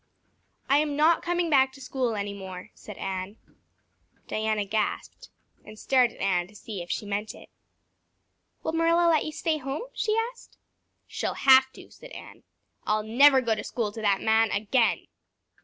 [0.67, 3.37] "I am not coming back to school any more," said Anne.
[4.27, 5.29] Diana gasped
[5.63, 7.49] and stared at Anne to see if she meant it.
[8.63, 10.57] "Will Marilla let you stay home?" she asked.
[11.05, 12.41] "She'll have to," said Anne.
[12.83, 15.05] "I'll never go to school to that man again."